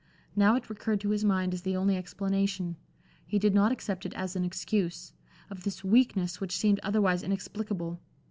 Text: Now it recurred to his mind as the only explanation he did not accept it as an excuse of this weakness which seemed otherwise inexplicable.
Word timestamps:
Now 0.35 0.55
it 0.55 0.67
recurred 0.67 0.99
to 1.01 1.11
his 1.11 1.23
mind 1.23 1.53
as 1.53 1.61
the 1.61 1.75
only 1.77 1.95
explanation 1.95 2.75
he 3.23 3.37
did 3.37 3.53
not 3.53 3.71
accept 3.71 4.03
it 4.03 4.15
as 4.15 4.35
an 4.35 4.43
excuse 4.43 5.13
of 5.51 5.61
this 5.63 5.83
weakness 5.83 6.41
which 6.41 6.57
seemed 6.57 6.79
otherwise 6.81 7.21
inexplicable. 7.21 8.01